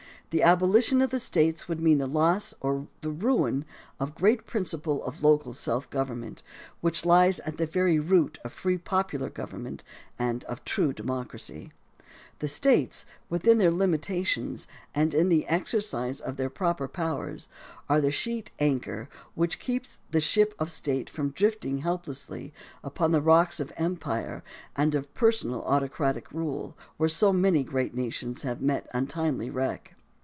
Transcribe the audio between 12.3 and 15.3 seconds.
The States, within their limitations and in